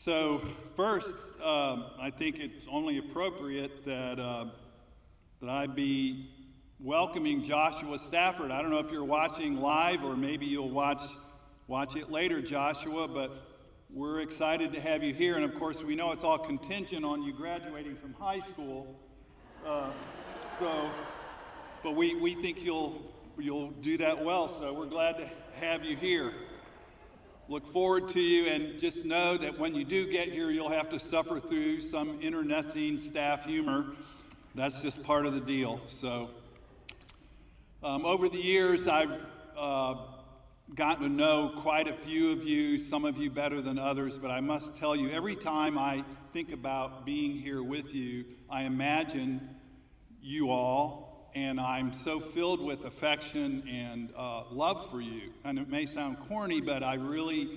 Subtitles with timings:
[0.00, 0.40] So,
[0.76, 4.44] first, um, I think it's only appropriate that, uh,
[5.40, 6.30] that I be
[6.78, 8.52] welcoming Joshua Stafford.
[8.52, 11.02] I don't know if you're watching live or maybe you'll watch,
[11.66, 13.32] watch it later, Joshua, but
[13.92, 15.34] we're excited to have you here.
[15.34, 18.94] And of course, we know it's all contingent on you graduating from high school.
[19.66, 19.90] Uh,
[20.60, 20.88] so,
[21.82, 23.02] but we, we think you'll,
[23.36, 25.28] you'll do that well, so we're glad to
[25.60, 26.32] have you here
[27.48, 30.90] look forward to you and just know that when you do get here, you'll have
[30.90, 33.86] to suffer through some internecine staff humor.
[34.54, 35.80] That's just part of the deal.
[35.88, 36.28] So,
[37.82, 39.12] um, over the years, I've
[39.56, 39.96] uh,
[40.74, 44.30] gotten to know quite a few of you, some of you better than others, but
[44.30, 49.56] I must tell you, every time I think about being here with you, I imagine
[50.20, 55.32] you all and I'm so filled with affection and uh, love for you.
[55.44, 57.48] And it may sound corny, but I really,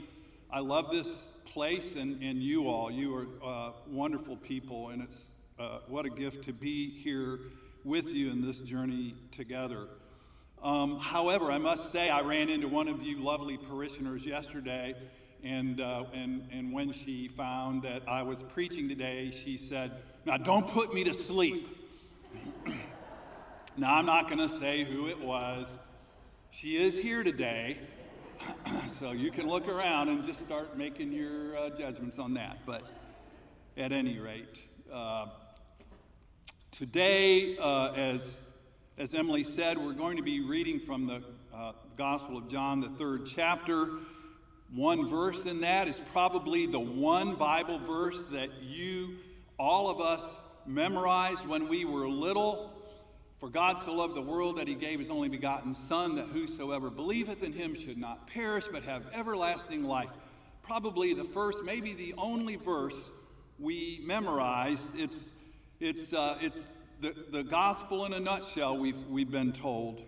[0.51, 2.91] I love this place and, and you all.
[2.91, 7.39] You are uh, wonderful people, and it's uh, what a gift to be here
[7.83, 9.87] with you in this journey together.
[10.63, 14.95] Um, however, I must say, I ran into one of you lovely parishioners yesterday,
[15.43, 19.91] and, uh, and, and when she found that I was preaching today, she said,
[20.25, 21.67] Now don't put me to sleep.
[23.77, 25.77] Now, I'm not going to say who it was.
[26.49, 27.77] She is here today,
[28.89, 32.57] so you can look around and just start making your uh, judgments on that.
[32.65, 32.83] But
[33.77, 34.61] at any rate,
[34.91, 35.27] uh,
[36.71, 38.49] today, uh, as,
[38.97, 41.23] as Emily said, we're going to be reading from the
[41.55, 43.87] uh, Gospel of John, the third chapter.
[44.75, 49.15] One verse in that is probably the one Bible verse that you,
[49.57, 52.70] all of us, memorized when we were little
[53.41, 56.91] for God so loved the world that he gave his only begotten Son, that whosoever
[56.91, 60.11] believeth in him should not perish, but have everlasting life.
[60.61, 63.01] Probably the first, maybe the only verse
[63.57, 64.91] we memorized.
[64.95, 65.39] It's,
[65.79, 66.67] it's, uh, it's
[66.99, 70.03] the, the gospel in a nutshell, we've, we've been told.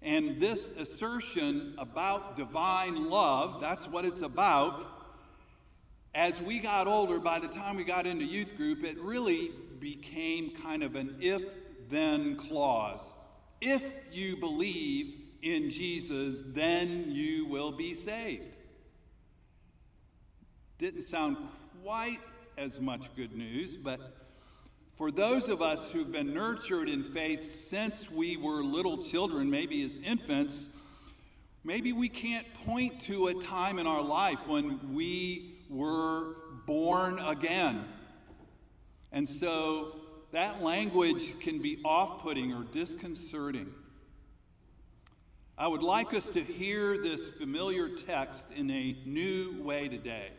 [0.00, 4.86] And this assertion about divine love, that's what it's about.
[6.14, 9.50] As we got older, by the time we got into youth group, it really
[9.80, 11.42] became kind of an if
[11.92, 13.08] then clause.
[13.60, 18.54] If you believe in Jesus, then you will be saved.
[20.78, 21.36] Didn't sound
[21.84, 22.18] quite
[22.58, 24.00] as much good news, but
[24.96, 29.82] for those of us who've been nurtured in faith since we were little children, maybe
[29.82, 30.76] as infants,
[31.64, 36.36] maybe we can't point to a time in our life when we were
[36.66, 37.84] born again.
[39.12, 40.01] And so
[40.32, 43.72] that language can be off putting or disconcerting.
[45.56, 50.30] I would like us to hear this familiar text in a new way today.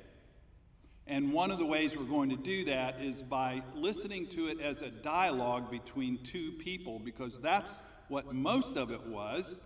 [1.06, 4.60] And one of the ways we're going to do that is by listening to it
[4.60, 7.72] as a dialogue between two people, because that's
[8.08, 9.64] what most of it was.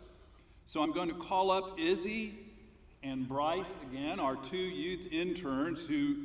[0.66, 2.34] So I'm going to call up Izzy
[3.02, 6.18] and Bryce again, our two youth interns who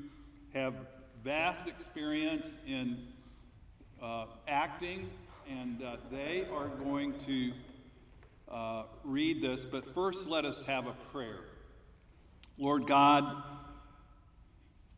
[0.55, 0.75] have
[1.23, 2.99] vast experience in
[4.03, 5.09] uh, acting,
[5.49, 7.53] and uh, they are going to
[8.51, 9.65] uh, read this.
[9.65, 11.41] But first, let us have a prayer.
[12.59, 13.43] Lord God,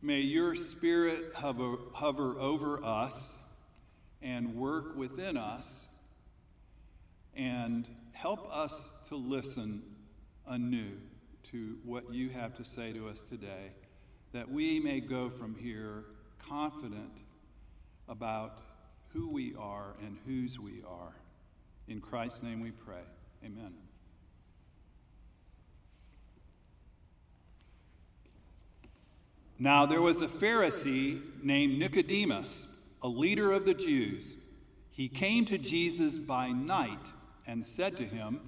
[0.01, 3.37] may your spirit hover, hover over us
[4.21, 5.93] and work within us
[7.35, 9.83] and help us to listen
[10.47, 10.91] anew
[11.51, 13.71] to what you have to say to us today,
[14.33, 16.05] that we may go from here
[16.49, 17.11] confident
[18.07, 18.64] about
[19.15, 21.13] who we are and whose we are.
[21.87, 23.03] In Christ's name we pray.
[23.45, 23.73] Amen.
[29.57, 34.47] Now there was a Pharisee named Nicodemus, a leader of the Jews.
[34.91, 36.99] He came to Jesus by night
[37.47, 38.41] and said to him,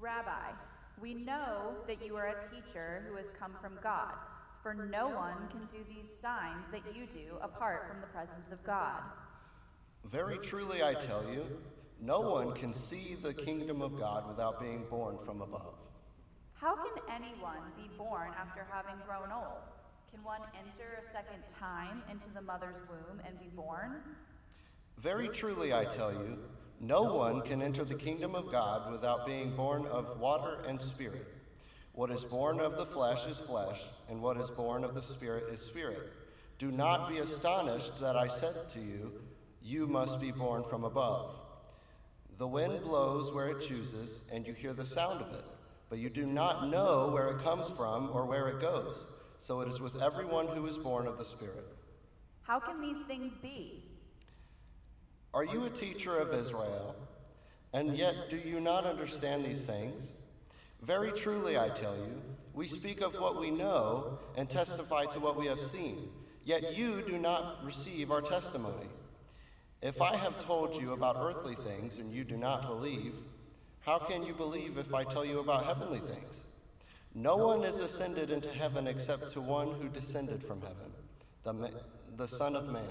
[0.00, 0.52] Rabbi,
[1.02, 4.14] we know that you are a teacher who has come from God,
[4.62, 8.62] for no one can do these signs that you do apart from the presence of
[8.64, 9.02] God.
[10.10, 11.44] Very truly I tell you,
[12.00, 15.74] no one can see the kingdom of God without being born from above.
[16.54, 19.62] How can anyone be born after having grown old?
[20.12, 24.02] Can one enter a second time into the mother's womb and be born?
[24.98, 26.38] Very truly I tell you,
[26.80, 31.26] no one can enter the kingdom of God without being born of water and spirit.
[31.92, 33.78] What is born of the flesh is flesh,
[34.08, 36.12] and what is born of the spirit is spirit.
[36.58, 39.12] Do not be astonished that I said to you,
[39.62, 41.36] you must be born from above.
[42.38, 45.44] The wind blows where it chooses, and you hear the sound of it,
[45.88, 48.96] but you do not know where it comes from or where it goes.
[49.42, 51.66] So it is with everyone who is born of the Spirit.
[52.42, 53.84] How can these things be?
[55.34, 56.94] Are you a teacher of Israel,
[57.72, 60.04] and yet do you not understand these things?
[60.82, 62.20] Very truly, I tell you,
[62.54, 66.08] we speak of what we know and testify to what we have seen,
[66.44, 68.88] yet you do not receive our testimony.
[69.82, 73.14] If I have told you about earthly things and you do not believe,
[73.80, 76.30] how can you believe if I tell you about heavenly things?
[77.16, 80.92] No one is ascended into heaven except to one who descended from heaven,
[81.42, 81.70] the,
[82.16, 82.84] the Son of Man.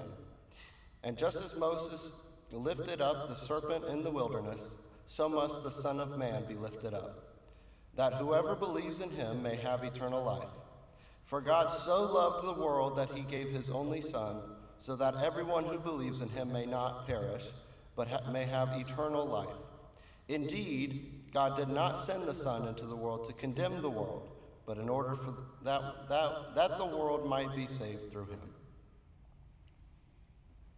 [1.04, 2.12] And just as Moses
[2.52, 4.60] lifted up the serpent in the wilderness,
[5.08, 7.38] so must the Son of Man be lifted up,
[7.96, 10.50] that whoever believes in him may have eternal life.
[11.26, 14.42] For God so loved the world that he gave his only Son
[14.84, 17.44] so that everyone who believes in him may not perish,
[17.96, 19.50] but ha- may have eternal life.
[20.28, 24.30] Indeed, God did not send the Son into the world to condemn the world,
[24.66, 28.40] but in order for that, that, that the world might be saved through him.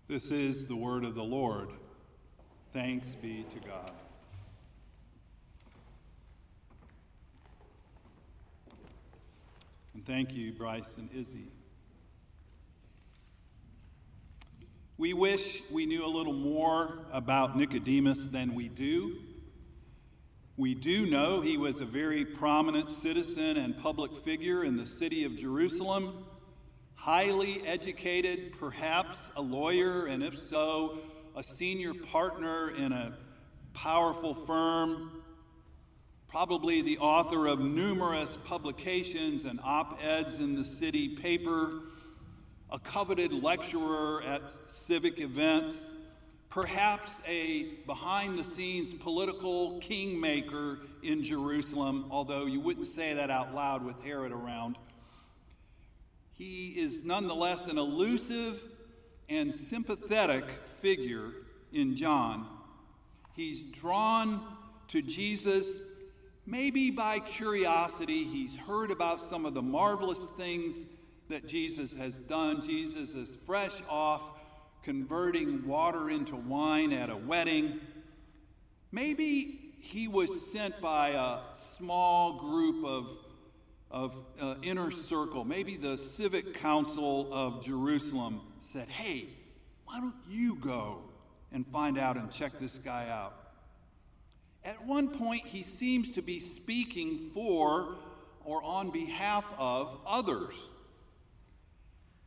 [0.07, 1.69] This is the word of the Lord.
[2.73, 3.91] Thanks be to God.
[9.93, 11.47] And thank you, Bryce and Izzy.
[15.03, 19.17] We wish we knew a little more about Nicodemus than we do.
[20.55, 25.25] We do know he was a very prominent citizen and public figure in the city
[25.25, 26.23] of Jerusalem,
[26.95, 30.99] highly educated, perhaps a lawyer, and if so,
[31.35, 33.17] a senior partner in a
[33.73, 35.21] powerful firm,
[36.29, 41.81] probably the author of numerous publications and op eds in the city paper
[42.73, 45.85] a coveted lecturer at civic events,
[46.49, 53.53] perhaps a behind the scenes political kingmaker in Jerusalem, although you wouldn't say that out
[53.53, 54.79] loud with Herod around.
[56.33, 58.59] He is nonetheless an elusive
[59.29, 61.29] and sympathetic figure
[61.71, 62.47] in John.
[63.35, 64.41] He's drawn
[64.87, 65.77] to Jesus
[66.47, 68.23] maybe by curiosity.
[68.23, 70.87] He's heard about some of the marvelous things
[71.29, 72.65] that Jesus has done.
[72.65, 74.21] Jesus is fresh off
[74.83, 77.79] converting water into wine at a wedding.
[78.91, 83.17] Maybe he was sent by a small group of,
[83.89, 85.43] of uh, inner circle.
[85.43, 89.27] Maybe the civic council of Jerusalem said, hey,
[89.85, 90.99] why don't you go
[91.51, 93.33] and find out and check this guy out?
[94.65, 97.97] At one point, he seems to be speaking for
[98.45, 100.69] or on behalf of others.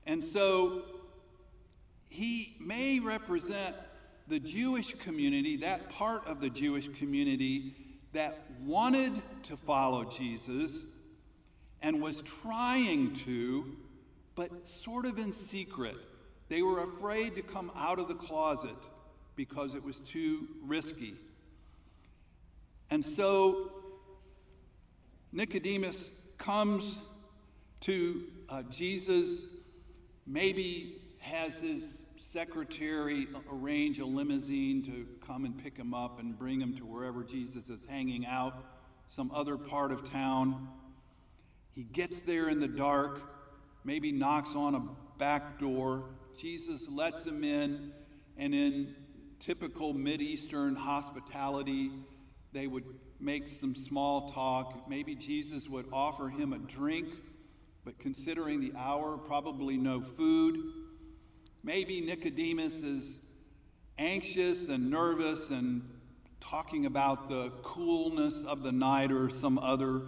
[0.07, 0.83] And so
[2.09, 3.75] he may represent
[4.29, 7.75] the Jewish community, that part of the Jewish community
[8.13, 9.13] that wanted
[9.45, 10.83] to follow Jesus
[11.83, 13.77] and was trying to,
[14.35, 15.97] but sort of in secret.
[16.49, 18.77] They were afraid to come out of the closet
[19.35, 21.15] because it was too risky.
[22.91, 23.73] And so
[25.33, 26.99] Nicodemus comes
[27.83, 29.59] to uh, Jesus
[30.27, 36.61] maybe has his secretary arrange a limousine to come and pick him up and bring
[36.61, 38.53] him to wherever Jesus is hanging out,
[39.07, 40.69] some other part of town.
[41.73, 43.23] He gets there in the dark,
[43.85, 44.83] maybe knocks on a
[45.19, 46.05] back door.
[46.39, 47.93] Jesus lets him in,
[48.37, 48.95] and in
[49.39, 51.91] typical Mideastern hospitality,
[52.53, 52.85] they would
[53.21, 54.89] make some small talk.
[54.89, 57.09] Maybe Jesus would offer him a drink
[57.87, 60.61] but considering the hour, probably no food.
[61.63, 63.21] Maybe Nicodemus is
[63.97, 65.89] anxious and nervous and
[66.41, 70.03] talking about the coolness of the night or some other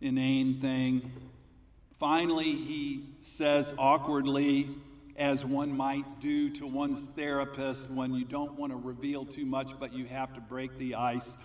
[0.00, 1.12] inane thing.
[2.00, 4.68] Finally, he says awkwardly,
[5.16, 9.70] as one might do to one's therapist when you don't want to reveal too much,
[9.78, 11.36] but you have to break the ice.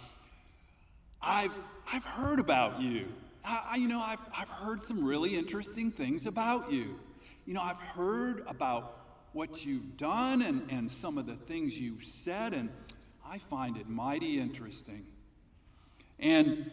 [1.22, 1.56] I've,
[1.92, 3.06] I've heard about you.
[3.46, 7.00] I, you know, I've, I've heard some really interesting things about you.
[7.46, 9.00] You know, I've heard about
[9.34, 12.70] what you've done and, and some of the things you've said, and
[13.28, 15.06] I find it mighty interesting.
[16.20, 16.72] And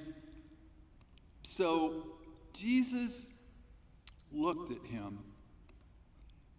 [1.43, 2.07] so
[2.53, 3.39] Jesus
[4.33, 5.19] looked at him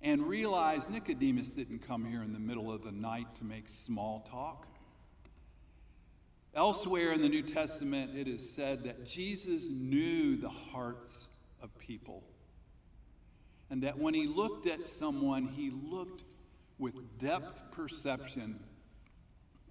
[0.01, 4.27] and realized Nicodemus didn't come here in the middle of the night to make small
[4.29, 4.67] talk.
[6.53, 11.27] Elsewhere in the New Testament, it is said that Jesus knew the hearts
[11.61, 12.23] of people.
[13.69, 16.23] And that when he looked at someone, he looked
[16.77, 18.59] with depth perception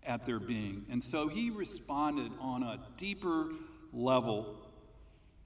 [0.07, 0.87] at their being.
[0.91, 3.51] And so he responded on a deeper
[3.93, 4.57] level,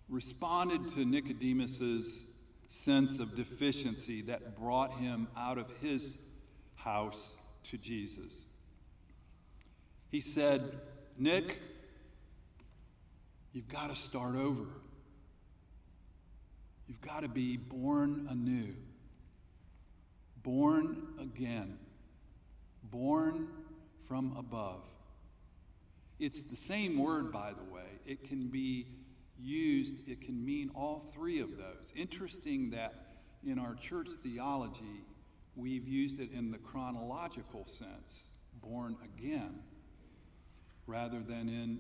[0.09, 2.37] responded to Nicodemus's
[2.69, 6.29] sense of deficiency that brought him out of his
[6.77, 8.45] house to Jesus.
[10.11, 10.61] He said,
[11.17, 11.61] Nick,
[13.53, 14.65] you've got to start over.
[16.89, 18.75] You've got to be born anew,
[20.43, 21.79] born again,
[22.91, 23.49] born
[24.07, 24.83] from above.
[26.19, 27.87] It's the same word, by the way.
[28.07, 28.87] It can be
[29.41, 31.93] used, it can mean all three of those.
[31.97, 32.95] Interesting that
[33.47, 35.05] in our church theology,
[35.57, 39.61] we've used it in the chronological sense, born again,
[40.87, 41.79] rather than in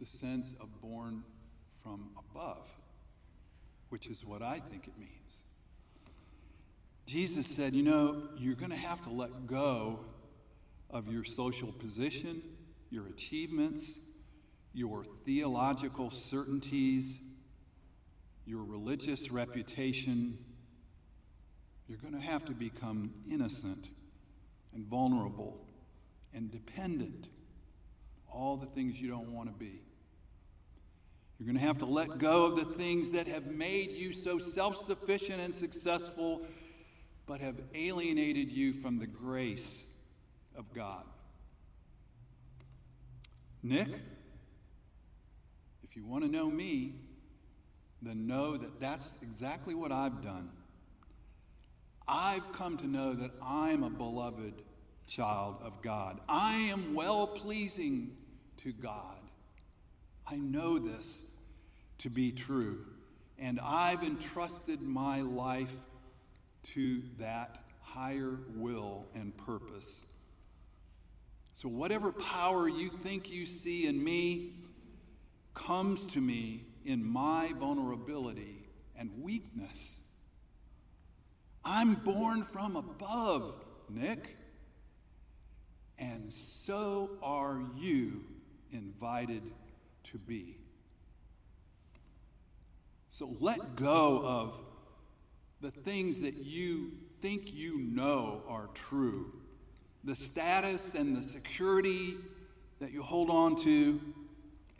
[0.00, 1.22] the sense of born
[1.82, 2.68] from above,
[3.88, 5.44] which is what I think it means.
[7.06, 10.00] Jesus said, You know, you're going to have to let go
[10.90, 12.42] of your social position,
[12.90, 14.08] your achievements,
[14.74, 17.32] your theological certainties,
[18.44, 20.38] your religious reputation,
[21.88, 23.88] you're going to have to become innocent
[24.74, 25.64] and vulnerable
[26.34, 27.28] and dependent.
[28.36, 29.80] All the things you don't want to be.
[31.38, 34.38] You're going to have to let go of the things that have made you so
[34.38, 36.42] self sufficient and successful,
[37.26, 39.96] but have alienated you from the grace
[40.54, 41.04] of God.
[43.62, 43.88] Nick?
[45.82, 46.94] If you want to know me,
[48.02, 50.50] then know that that's exactly what I've done.
[52.06, 54.62] I've come to know that I'm a beloved
[55.06, 56.20] child of God.
[56.28, 58.16] I am well pleasing
[58.66, 59.18] to God.
[60.26, 61.36] I know this
[61.98, 62.84] to be true,
[63.38, 65.72] and I've entrusted my life
[66.74, 70.12] to that higher will and purpose.
[71.52, 74.50] So, whatever power you think you see in me,
[75.54, 78.64] comes to me in my vulnerability
[78.98, 80.08] and weakness.
[81.64, 83.54] I'm born from above,
[83.88, 84.36] Nick.
[85.98, 88.24] And so are you
[88.72, 89.42] invited
[90.12, 90.56] to be.
[93.08, 94.54] So let go of
[95.60, 96.92] the things that you
[97.22, 99.32] think you know are true,
[100.04, 102.14] the status and the security
[102.78, 104.00] that you hold on to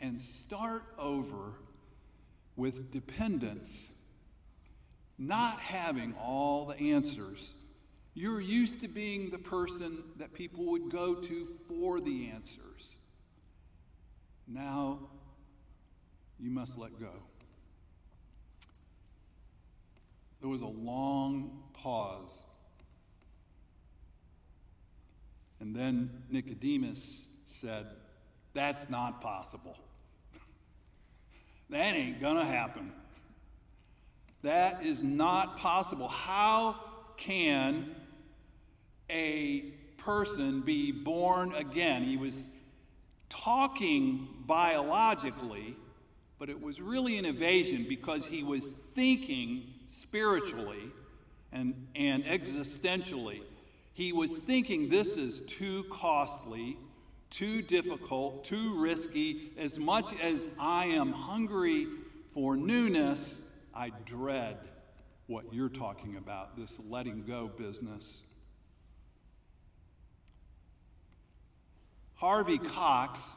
[0.01, 1.53] and start over
[2.55, 4.03] with dependence,
[5.17, 7.53] not having all the answers.
[8.13, 13.06] You're used to being the person that people would go to for the answers.
[14.47, 14.99] Now,
[16.39, 17.11] you must let go.
[20.39, 22.57] There was a long pause.
[25.59, 27.87] And then Nicodemus said,
[28.53, 29.77] That's not possible.
[31.69, 32.93] That ain't to happen.
[34.43, 36.07] That is not possible.
[36.07, 36.75] How
[37.17, 37.95] can
[39.09, 42.03] a person be born again?
[42.03, 42.51] He was
[43.29, 45.75] talking biologically,
[46.39, 50.91] but it was really an evasion because he was thinking spiritually
[51.51, 53.41] and, and existentially.
[53.93, 56.77] He was thinking this is too costly
[57.29, 59.51] too difficult, too risky.
[59.57, 61.87] As much as I am hungry
[62.33, 64.57] for newness, I dread
[65.27, 68.31] what you're talking about, this letting go business.
[72.17, 73.35] Harvey Cox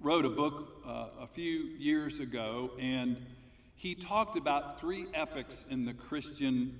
[0.00, 3.16] wrote a book uh, a few years ago, and
[3.76, 6.78] he talked about three epochs in the Christian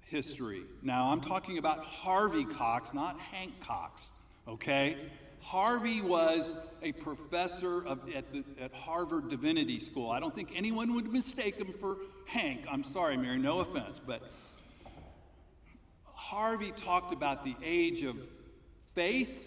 [0.00, 0.62] history.
[0.82, 4.96] Now, I'm talking about Harvey Cox, not Hank Cox okay?
[5.40, 10.10] Harvey was a professor of, at, the, at Harvard Divinity School.
[10.10, 12.62] I don't think anyone would mistake him for Hank.
[12.70, 14.00] I'm sorry, Mary, no offense.
[14.04, 14.22] But
[16.04, 18.16] Harvey talked about the age of
[18.94, 19.46] faith,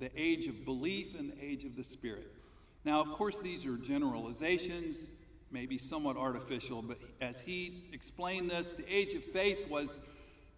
[0.00, 2.32] the age of belief, and the age of the Spirit.
[2.84, 5.06] Now, of course, these are generalizations,
[5.50, 10.00] maybe somewhat artificial, but as he explained this, the age of faith was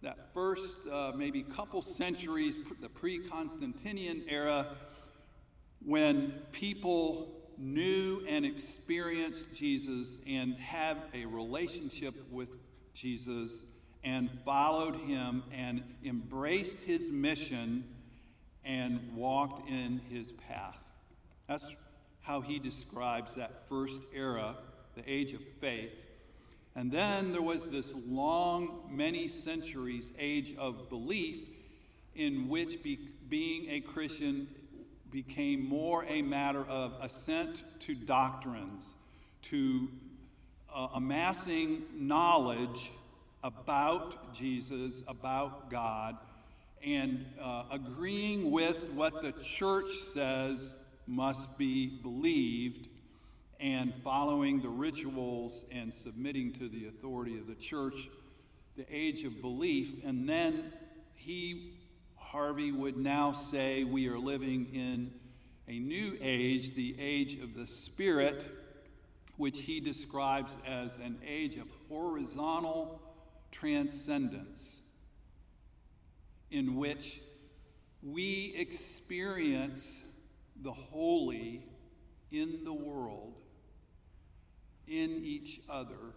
[0.01, 4.65] that first uh, maybe couple centuries, the pre Constantinian era,
[5.85, 12.49] when people knew and experienced Jesus and had a relationship with
[12.93, 13.73] Jesus
[14.03, 17.83] and followed him and embraced his mission
[18.65, 20.77] and walked in his path.
[21.47, 21.69] That's
[22.21, 24.55] how he describes that first era,
[24.95, 25.91] the age of faith.
[26.75, 31.39] And then there was this long, many centuries age of belief
[32.15, 34.47] in which be, being a Christian
[35.11, 38.95] became more a matter of assent to doctrines,
[39.43, 39.87] to
[40.73, 42.91] uh, amassing knowledge
[43.43, 46.17] about Jesus, about God,
[46.85, 52.87] and uh, agreeing with what the church says must be believed,
[53.59, 58.09] and following the rituals and submitting to the authority of the church,
[58.75, 60.03] the age of belief.
[60.03, 60.73] And then
[61.15, 61.73] he,
[62.17, 65.13] Harvey, would now say we are living in
[65.69, 68.45] a new age, the age of the Spirit,
[69.37, 73.01] which he describes as an age of horizontal
[73.51, 74.81] transcendence,
[76.53, 77.19] in which
[78.03, 80.05] we experience
[80.61, 81.63] the holy
[82.31, 83.33] in the world,
[84.87, 86.13] in each other,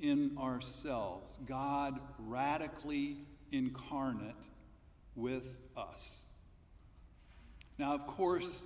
[0.00, 1.38] in ourselves.
[1.48, 3.16] God radically
[3.50, 4.34] incarnate
[5.16, 5.44] with
[5.74, 6.26] us.
[7.78, 8.62] Now, of course,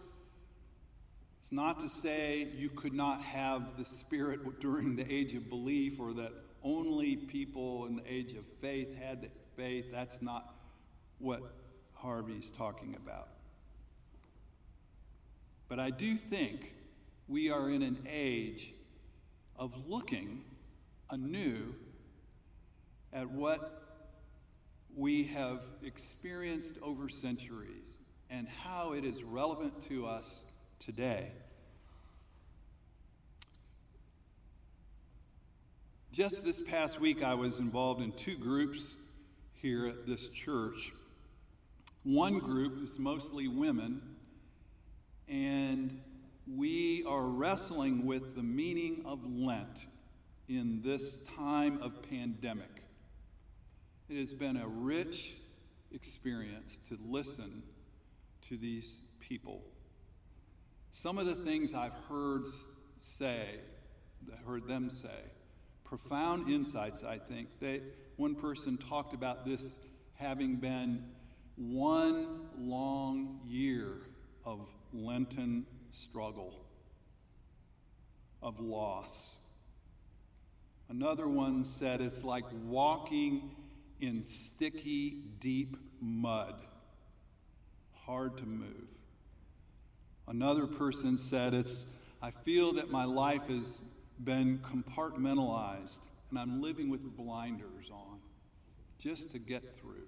[1.38, 6.00] it's not to say you could not have the Spirit during the age of belief
[6.00, 6.32] or that
[6.64, 9.86] only people in the age of faith had the faith.
[9.92, 10.54] That's not
[11.18, 11.40] what
[11.94, 13.28] Harvey's talking about.
[15.68, 16.74] But I do think
[17.28, 18.72] we are in an age
[19.56, 20.42] of looking
[21.10, 21.74] anew
[23.12, 23.82] at what
[24.96, 27.98] we have experienced over centuries
[28.30, 30.44] and how it is relevant to us
[30.78, 31.30] today.
[36.12, 38.94] Just this past week, I was involved in two groups
[39.54, 40.92] here at this church.
[42.04, 44.02] One group is mostly women,
[45.26, 46.02] and
[46.46, 49.86] we are wrestling with the meaning of Lent
[50.46, 52.82] in this time of pandemic.
[54.10, 55.32] It has been a rich
[55.92, 57.62] experience to listen
[58.50, 59.62] to these people.
[60.92, 62.44] Some of the things I've heard
[63.00, 63.46] say,
[64.46, 65.08] heard them say,
[65.84, 67.48] profound insights, I think.
[67.60, 67.80] They,
[68.16, 71.02] one person talked about this having been
[71.56, 74.00] one long year
[74.44, 74.60] of
[74.92, 76.64] Lenten struggle,
[78.42, 79.50] of loss.
[80.88, 83.50] Another one said it's like walking
[84.00, 86.54] in sticky, deep mud,
[88.04, 88.88] hard to move.
[90.26, 93.82] Another person said it's, I feel that my life has
[94.22, 95.98] been compartmentalized
[96.30, 98.18] and I'm living with blinders on
[98.98, 100.06] just to get through.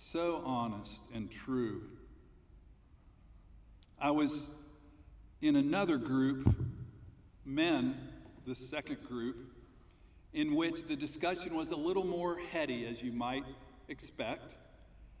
[0.00, 1.82] So honest and true.
[4.00, 4.54] I was
[5.42, 6.54] in another group,
[7.44, 7.96] men,
[8.46, 9.36] the second group,
[10.32, 13.44] in which the discussion was a little more heady, as you might
[13.88, 14.54] expect.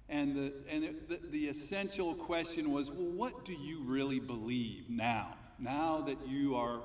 [0.08, 5.34] And the, and the, the essential question was well, what do you really believe now?
[5.58, 6.80] Now that you are,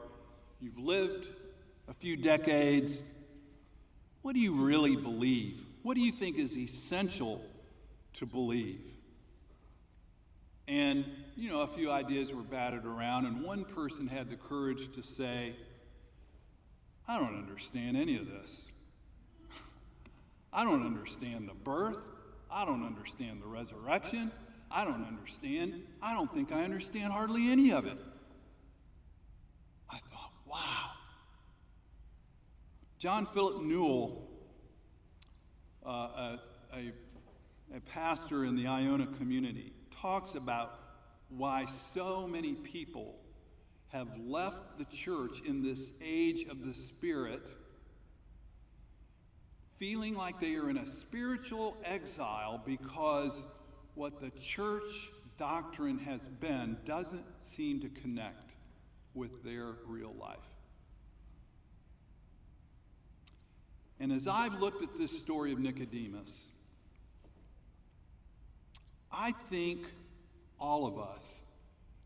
[0.60, 1.29] you've lived
[1.88, 3.13] a few decades,
[4.23, 5.63] what do you really believe?
[5.84, 7.39] What do you think is essential
[8.15, 8.82] to believe?
[10.67, 14.93] And, you know, a few ideas were batted around, and one person had the courage
[14.93, 15.54] to say,
[17.08, 18.71] I don't understand any of this.
[20.54, 21.97] I don't understand the birth.
[22.49, 24.32] I don't understand the resurrection.
[24.71, 25.84] I don't understand.
[26.02, 27.97] I don't think I understand hardly any of it.
[29.89, 30.91] I thought, wow.
[32.99, 34.30] John Philip Newell,
[35.86, 36.39] uh, a,
[36.73, 36.91] a,
[37.75, 40.79] a pastor in the Iona community, talks about
[41.29, 43.15] why so many people
[43.91, 47.41] have left the church in this age of the Spirit,
[49.77, 53.57] feeling like they are in a spiritual exile because
[53.95, 58.53] what the church doctrine has been doesn't seem to connect
[59.15, 60.38] with their real life.
[63.99, 66.52] And as I've looked at this story of Nicodemus,
[69.13, 69.86] I think
[70.60, 71.52] all of us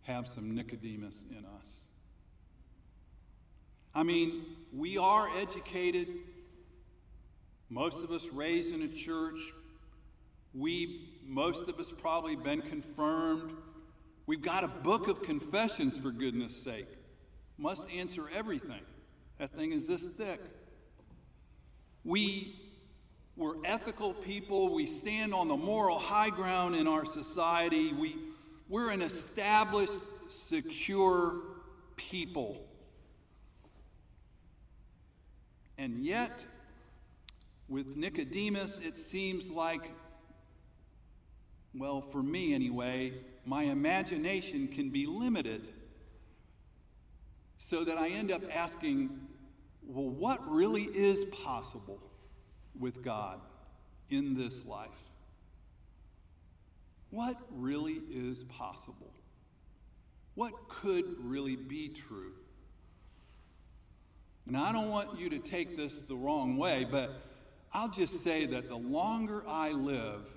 [0.01, 1.83] have some Nicodemus in us.
[3.95, 4.43] I mean,
[4.73, 6.07] we are educated,
[7.69, 9.39] most of us raised in a church.
[10.53, 13.51] We, most of us, probably been confirmed.
[14.25, 16.87] We've got a book of confessions, for goodness sake.
[17.57, 18.81] Must answer everything.
[19.39, 20.39] That thing is this thick.
[22.03, 22.55] We
[23.37, 24.73] were ethical people.
[24.73, 27.93] We stand on the moral high ground in our society.
[27.93, 28.15] We,
[28.67, 29.93] we're an established,
[30.27, 31.35] secure
[31.95, 32.67] people.
[35.77, 36.31] And yet,
[37.69, 39.81] with Nicodemus, it seems like,
[41.75, 43.13] well, for me anyway,
[43.45, 45.67] my imagination can be limited
[47.57, 49.09] So that I end up asking,
[49.85, 51.99] well, what really is possible
[52.79, 53.39] with God
[54.09, 54.89] in this life?
[57.09, 59.11] What really is possible?
[60.35, 62.33] What could really be true?
[64.45, 67.11] And I don't want you to take this the wrong way, but
[67.73, 70.27] I'll just say that the longer I live,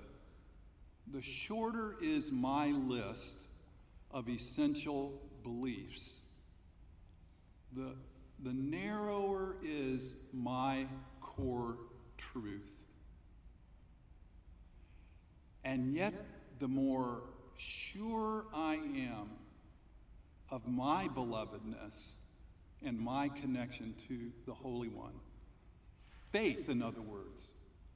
[1.11, 3.47] the shorter is my list
[4.11, 6.27] of essential beliefs.
[7.73, 7.95] The,
[8.43, 10.85] the narrower is my
[11.21, 11.77] core
[12.31, 12.71] truth.
[15.63, 16.13] And yet,
[16.59, 17.21] the more
[17.57, 19.29] sure I am
[20.49, 22.21] of my belovedness
[22.83, 25.13] and my connection to the Holy One.
[26.31, 27.49] Faith, in other words.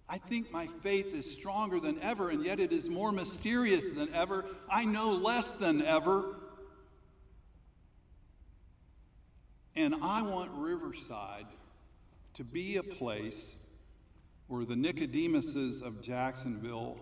[0.07, 4.13] I think my faith is stronger than ever, and yet it is more mysterious than
[4.13, 4.45] ever.
[4.69, 6.35] I know less than ever.
[9.75, 11.47] And I want Riverside
[12.35, 13.64] to be a place
[14.47, 16.97] where the Nicodemuses of Jacksonville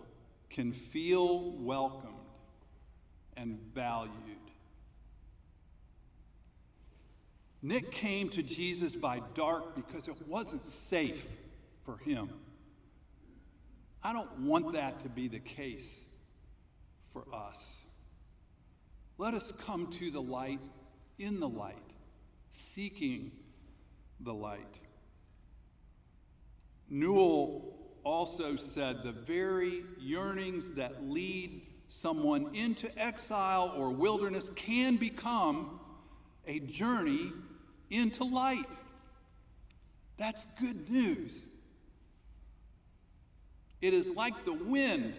[0.49, 2.13] can feel welcomed
[3.35, 4.11] and valued.
[7.61, 11.37] Nick came to Jesus by dark because it wasn't safe
[11.85, 12.29] for him.
[14.03, 16.13] I don't want that to be the case
[17.13, 17.91] for us.
[19.17, 20.59] Let us come to the light
[21.19, 21.77] in the light,
[22.51, 23.31] seeking
[24.19, 24.79] the light.
[26.93, 35.79] Newell also said the very yearnings that lead someone into exile or wilderness can become
[36.45, 37.31] a journey
[37.89, 38.67] into light.
[40.17, 41.55] That's good news.
[43.81, 45.15] It is like the wind.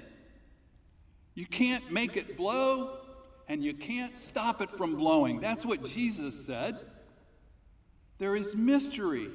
[1.35, 2.99] You can't make it blow,
[3.49, 5.41] and you can't stop it from blowing.
[5.41, 6.79] That's what Jesus said.
[8.19, 9.29] There is mystery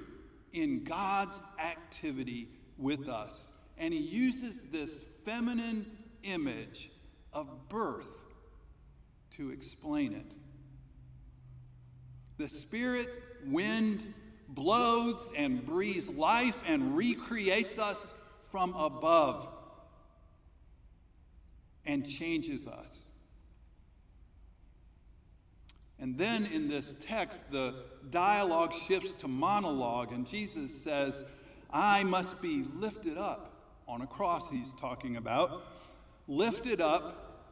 [0.53, 3.57] in God's activity with us.
[3.77, 5.85] And he uses this feminine
[6.23, 6.89] image
[7.33, 8.25] of birth
[9.37, 10.31] to explain it.
[12.37, 13.07] The Spirit
[13.45, 14.13] wind
[14.49, 19.47] blows and breathes life and recreates us from above
[21.85, 23.09] and changes us.
[25.99, 27.75] And then in this text, the
[28.11, 31.23] dialogue shifts to monologue, and Jesus says,
[31.71, 33.53] I must be lifted up.
[33.87, 35.63] On a cross, he's talking about.
[36.27, 37.47] Lifted up,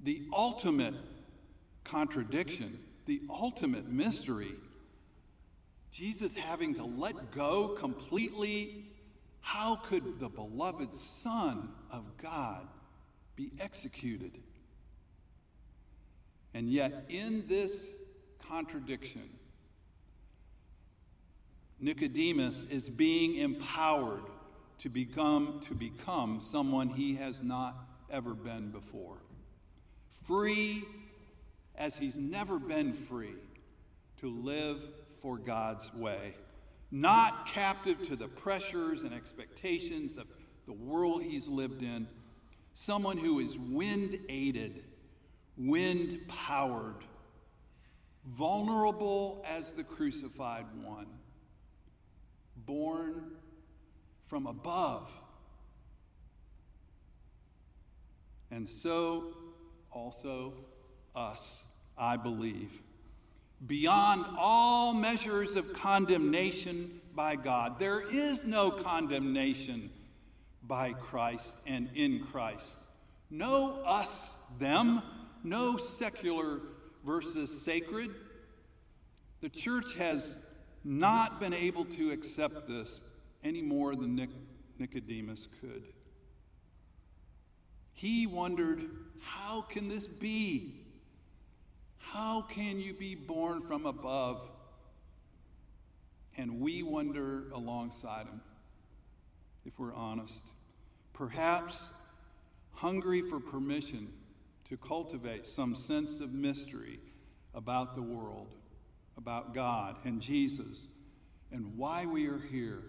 [0.00, 0.94] the ultimate
[1.84, 4.54] contradiction, the ultimate mystery.
[5.90, 8.86] Jesus having to let go completely
[9.40, 12.66] how could the beloved Son of God
[13.36, 14.38] be executed?
[16.54, 17.88] And yet, in this
[18.48, 19.28] contradiction,
[21.82, 24.22] Nicodemus is being empowered
[24.78, 27.74] to become, to become someone he has not
[28.08, 29.18] ever been before.
[30.24, 30.84] Free
[31.74, 33.34] as he's never been free
[34.20, 34.80] to live
[35.20, 36.34] for God's way.
[36.92, 40.28] Not captive to the pressures and expectations of
[40.66, 42.06] the world he's lived in,
[42.74, 44.84] someone who is wind aided,
[45.56, 47.02] wind powered,
[48.24, 51.06] vulnerable as the crucified one,
[52.66, 53.32] born
[54.26, 55.10] from above.
[58.50, 59.34] And so
[59.90, 60.54] also
[61.14, 62.82] us, I believe
[63.66, 67.78] beyond all measures of condemnation by God.
[67.78, 69.90] There is no condemnation
[70.64, 72.78] by Christ and in Christ.
[73.30, 75.02] No us, them,
[75.44, 76.60] no secular
[77.04, 78.10] versus sacred.
[79.40, 80.48] The church has
[80.84, 83.10] not been able to accept this
[83.44, 84.30] any more than Nic-
[84.78, 85.84] Nicodemus could.
[87.92, 88.82] He wondered,
[89.20, 90.74] how can this be?
[91.98, 94.42] How can you be born from above?
[96.36, 98.40] And we wonder alongside him,
[99.64, 100.44] if we're honest.
[101.12, 101.94] Perhaps
[102.72, 104.12] hungry for permission
[104.64, 106.98] to cultivate some sense of mystery
[107.54, 108.54] about the world,
[109.16, 110.86] about God and Jesus,
[111.50, 112.82] and why we are here,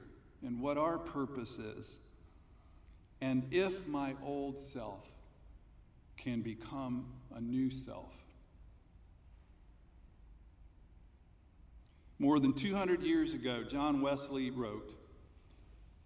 [0.46, 2.00] and what our purpose is,
[3.22, 5.08] and if my old self
[6.18, 7.06] can become
[7.36, 8.24] a new self.
[12.20, 14.94] More than 200 years ago, John Wesley wrote,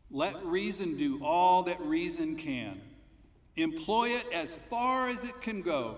[0.10, 2.82] Let reason do all that reason can.
[3.56, 5.98] Employ it as far as it can go.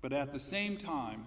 [0.00, 1.26] But at the same time,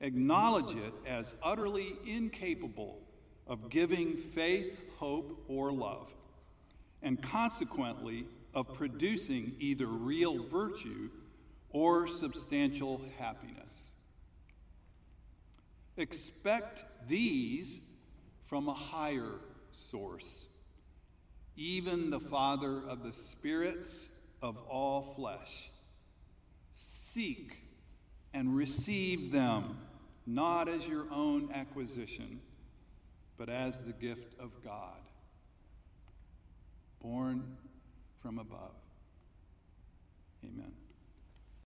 [0.00, 3.00] acknowledge it as utterly incapable
[3.46, 6.12] of giving faith, hope, or love,
[7.02, 11.10] and consequently of producing either real virtue
[11.70, 14.02] or substantial happiness.
[15.96, 17.92] Expect these
[18.42, 20.48] from a higher source,
[21.56, 24.10] even the Father of the spirits
[24.42, 25.70] of all flesh.
[26.74, 27.58] Seek
[28.34, 29.78] and receive them,
[30.26, 32.40] not as your own acquisition,
[33.36, 34.98] but as the gift of God,
[37.00, 37.56] born
[38.22, 38.74] from above.
[40.44, 40.72] Amen.